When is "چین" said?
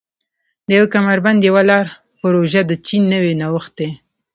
2.85-3.01